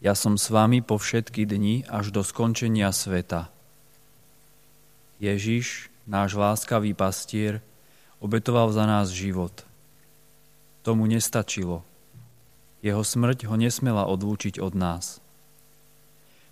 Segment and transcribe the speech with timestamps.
[0.00, 3.52] Ja som s vami po všetky dni až do skončenia sveta.
[5.20, 7.60] Ježiš, náš láskavý pastier,
[8.16, 9.52] obetoval za nás život.
[10.80, 11.84] Tomu nestačilo.
[12.80, 15.20] Jeho smrť ho nesmela odlúčiť od nás.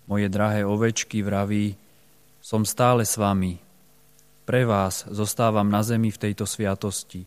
[0.04, 1.80] Moje drahé ovečky vraví,
[2.44, 3.56] som stále s vami.
[4.44, 7.24] Pre vás zostávam na zemi v tejto sviatosti.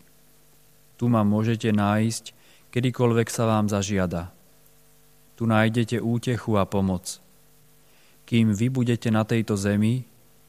[0.98, 2.24] Tu ma môžete nájsť,
[2.70, 4.30] kedykoľvek sa vám zažiada.
[5.36, 7.20] Tu nájdete útechu a pomoc.
[8.24, 10.04] Kým vy budete na tejto zemi,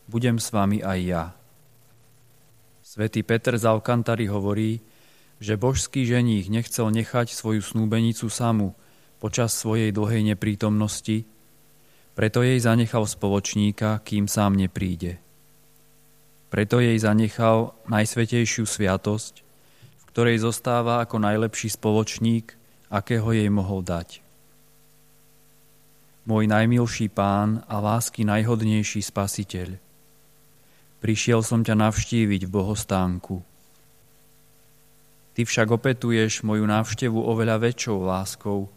[0.08, 1.23] budem s vami aj ja.
[2.84, 4.80] Svetý Peter z Alkantary hovorí,
[5.44, 8.72] že božský ženích nechcel nechať svoju snúbenicu samu
[9.20, 11.28] počas svojej dlhej neprítomnosti,
[12.16, 15.20] preto jej zanechal spoločníka, kým sám nepríde.
[16.48, 19.34] Preto jej zanechal najsvetejšiu sviatosť,
[20.00, 22.56] v ktorej zostáva ako najlepší spoločník,
[22.94, 24.23] akého jej mohol dať.
[26.23, 29.75] Môj najmilší pán a lásky najhodnejší spasiteľ,
[31.03, 33.44] prišiel som ťa navštíviť v bohostánku.
[35.36, 38.72] Ty však opetuješ moju návštevu oveľa väčšou láskou,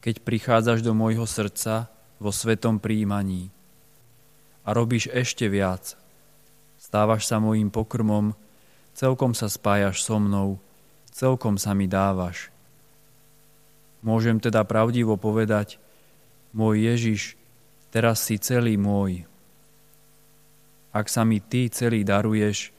[0.00, 3.52] keď prichádzaš do môjho srdca vo svetom príjmaní.
[4.64, 5.92] A robíš ešte viac.
[6.80, 8.32] Stávaš sa mojím pokrmom,
[8.96, 10.56] celkom sa spájaš so mnou,
[11.12, 12.48] celkom sa mi dávaš.
[14.00, 15.76] Môžem teda pravdivo povedať,
[16.52, 17.36] môj Ježiš,
[17.92, 19.24] teraz si celý môj.
[20.92, 22.72] Ak sa mi ty celý daruješ,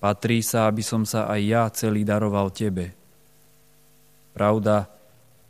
[0.00, 2.92] patrí sa, aby som sa aj ja celý daroval tebe.
[4.36, 4.90] Pravda,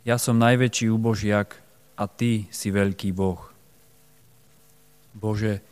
[0.07, 3.39] ja som najväčší úbožiak, a Ty si veľký Boh.
[5.15, 5.63] Bože,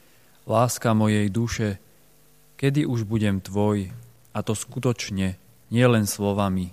[0.48, 1.76] láska mojej duše,
[2.56, 3.92] kedy už budem Tvoj,
[4.32, 5.36] a to skutočne,
[5.68, 6.72] nielen slovami.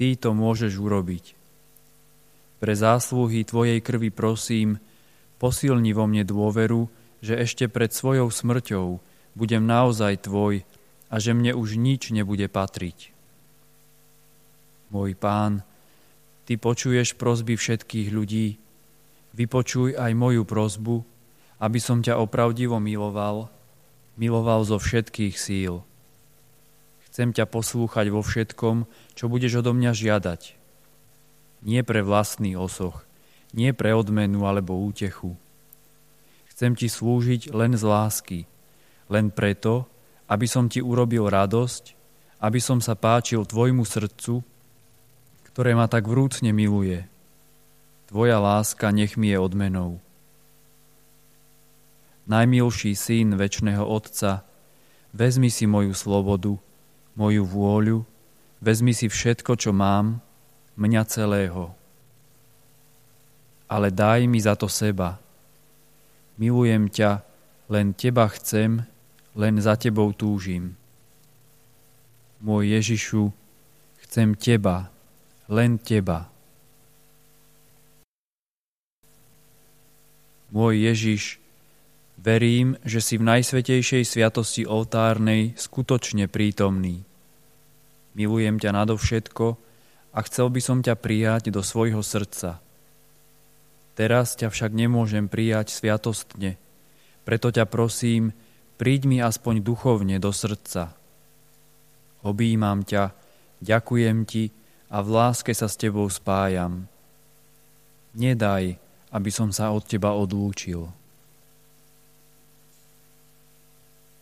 [0.00, 1.43] Ty to môžeš urobiť.
[2.64, 4.80] Pre zásluhy Tvojej krvi prosím,
[5.36, 6.88] posilni vo mne dôveru,
[7.20, 9.04] že ešte pred svojou smrťou
[9.36, 10.64] budem naozaj Tvoj
[11.12, 13.12] a že mne už nič nebude patriť.
[14.88, 15.60] Môj pán,
[16.48, 18.56] Ty počuješ prozby všetkých ľudí,
[19.36, 21.04] vypočuj aj moju prozbu,
[21.60, 23.52] aby som ťa opravdivo miloval,
[24.16, 25.84] miloval zo všetkých síl.
[27.12, 30.63] Chcem ťa poslúchať vo všetkom, čo budeš odo mňa žiadať.
[31.64, 33.08] Nie pre vlastný osoch,
[33.56, 35.34] nie pre odmenu alebo útechu.
[36.52, 38.40] Chcem ti slúžiť len z lásky,
[39.10, 39.88] len preto,
[40.28, 41.96] aby som ti urobil radosť,
[42.44, 44.44] aby som sa páčil tvojmu srdcu
[45.54, 47.06] ktoré ma tak vrúcne miluje.
[48.10, 50.02] Tvoja láska nech mi je odmenou.
[52.26, 54.42] Najmilší syn väčšného Otca,
[55.14, 56.58] vezmi si moju slobodu,
[57.14, 58.02] moju vôľu,
[58.58, 60.18] vezmi si všetko, čo mám,
[60.76, 61.74] mňa celého.
[63.70, 65.18] Ale daj mi za to seba.
[66.38, 67.22] Milujem ťa,
[67.70, 68.84] len teba chcem,
[69.34, 70.76] len za tebou túžim.
[72.44, 73.32] Môj Ježišu,
[74.04, 74.94] chcem teba,
[75.48, 76.28] len Teba.
[80.54, 81.42] Môj Ježiš,
[82.14, 87.02] verím, že si v najsvetejšej sviatosti oltárnej skutočne prítomný.
[88.14, 89.58] Milujem ťa nadovšetko
[90.14, 92.62] a chcel by som ťa prijať do svojho srdca.
[93.98, 96.54] Teraz ťa však nemôžem prijať sviatostne,
[97.26, 98.30] preto ťa prosím,
[98.78, 100.94] príď mi aspoň duchovne do srdca.
[102.22, 103.10] Obímam ťa,
[103.58, 104.54] ďakujem ti,
[104.94, 106.86] a v láske sa s tebou spájam.
[108.14, 108.78] Nedaj,
[109.10, 110.86] aby som sa od teba odlúčil.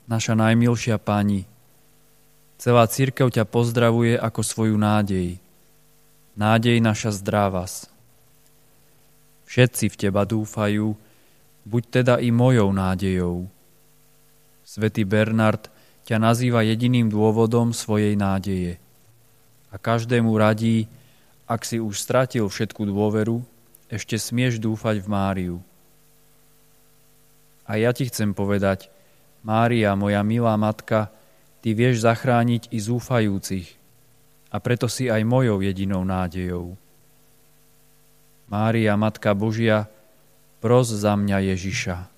[0.09, 1.45] Naša najmilšia pani,
[2.57, 5.37] celá církev ťa pozdravuje ako svoju nádej.
[6.33, 7.93] Nádej naša zdravas.
[9.45, 10.97] Všetci v teba dúfajú,
[11.69, 13.53] buď teda i mojou nádejou.
[14.65, 15.69] Svetý Bernard
[16.09, 18.81] ťa nazýva jediným dôvodom svojej nádeje
[19.69, 20.89] a každému radí,
[21.45, 23.45] ak si už stratil všetku dôveru,
[23.93, 25.57] ešte smieš dúfať v Máriu.
[27.69, 28.89] A ja ti chcem povedať,
[29.45, 31.13] Mária, moja milá matka,
[31.61, 33.82] ty vieš zachrániť i zúfajúcich
[34.53, 36.77] a preto si aj mojou jedinou nádejou.
[38.53, 39.89] Mária, Matka Božia,
[40.61, 42.12] pros za mňa Ježiša.